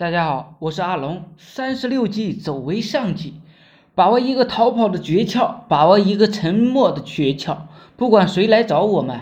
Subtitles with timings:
[0.00, 1.24] 大家好，我是阿龙。
[1.36, 3.34] 三十六计，走为上计。
[3.94, 7.54] 把握一个逃跑的诀窍，把握一个沉默的诀窍。
[7.98, 9.20] 不管谁来找我们，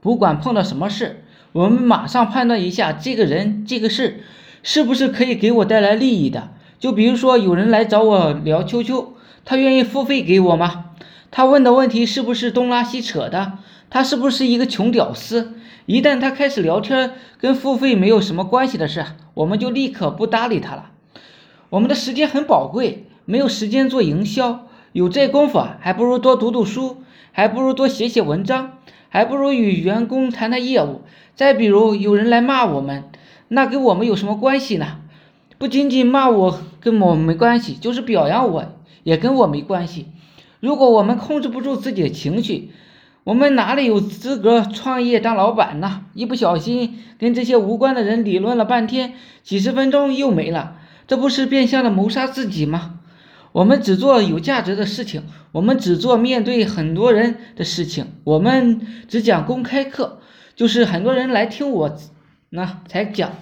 [0.00, 4.22] 不管碰到什么事，我们马上判断一下这个人、这个事
[4.62, 6.50] 是不是可以给我带来利益的。
[6.78, 10.92] 就比如说，有人来找我聊秋秋，他愿意付费给我吗？
[11.30, 13.58] 他问的问题是不是东拉西扯的？
[13.88, 15.54] 他是不是一个穷屌丝？
[15.86, 19.04] 一旦他开始聊天，跟付费没有什么关系的事，
[19.34, 20.90] 我们就立刻不搭理他了。
[21.70, 27.02] 我们的时间很宝贵，没有时间做营销，有这功夫啊，还不如多读读书，
[27.32, 31.02] 还不如多写写文章，还不如与员工谈谈业务。
[31.34, 33.04] 再比如有人来骂我们，
[33.48, 34.98] 那跟我们有什么关系呢？
[35.58, 38.64] 不仅仅骂我跟我没关系，就是表扬我
[39.02, 40.06] 也跟我没关系。
[40.60, 42.70] 如果我们控制不住自己的情绪，
[43.24, 46.04] 我们哪里有资格创业当老板呢？
[46.14, 53.00] 一不小心跟这些无关的人理论了半天，几十分钟又没了，这不是变相的谋杀自己吗？
[53.52, 60.20] 我们只做有价值的事情，我们只做面对很多人的事情，我们只讲公开课，
[60.54, 61.96] 就是很多人来听我
[62.50, 63.32] 那才讲，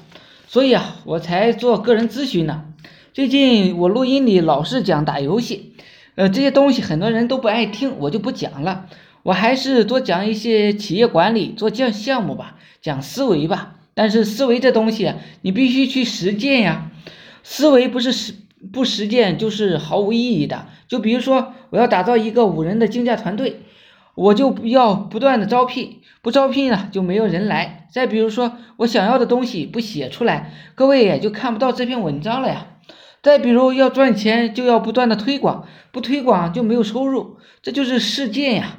[0.47, 2.65] 所以啊，我才做个人咨询呢。
[3.12, 5.75] 最近我录音里老是讲打游戏，
[6.19, 8.87] 呃，这些东西很多人都不爱听，我就不讲了。
[9.23, 13.77] 我还是多讲一些企业管理，做项项目吧，讲思维吧。
[13.95, 16.91] 但是思维这东西，你必须去实践呀。
[17.45, 18.35] 思维不是实
[18.73, 20.67] 不实践就是毫无意义的。
[20.89, 23.61] 就比如说，我要打造一个五人的竞价团队，
[24.17, 27.87] 我就要不断的招聘，不招聘呢就没有人来。
[27.93, 32.67] 再比如说，我想要的东西不写出来，各位也就看不到这篇文章了呀。
[33.23, 38.79] 再比如要赚钱，就要不断的推广，不推广就没有收入，这就是实践呀。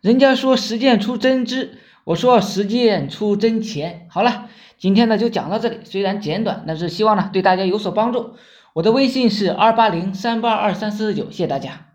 [0.00, 4.06] 人家说实践出真知，我说实践出真钱。
[4.08, 8.34] 好了，今天呢就讲到这里，虽然简短，但是希望呢对大家有所帮助。
[8.72, 11.89] 我的微信是二八零三八二三四四九，谢谢大家。